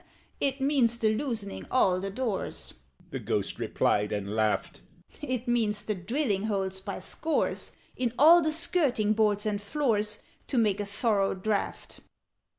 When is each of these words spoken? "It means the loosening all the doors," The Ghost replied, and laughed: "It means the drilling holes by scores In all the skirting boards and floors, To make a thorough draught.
"It 0.39 0.59
means 0.59 0.97
the 0.97 1.13
loosening 1.13 1.67
all 1.69 1.99
the 1.99 2.09
doors," 2.09 2.73
The 3.11 3.19
Ghost 3.19 3.59
replied, 3.59 4.11
and 4.11 4.35
laughed: 4.35 4.81
"It 5.21 5.47
means 5.47 5.83
the 5.83 5.93
drilling 5.93 6.45
holes 6.45 6.79
by 6.79 6.99
scores 6.99 7.73
In 7.95 8.11
all 8.17 8.41
the 8.41 8.51
skirting 8.51 9.13
boards 9.13 9.45
and 9.45 9.61
floors, 9.61 10.17
To 10.47 10.57
make 10.57 10.79
a 10.79 10.87
thorough 10.87 11.35
draught. 11.35 11.99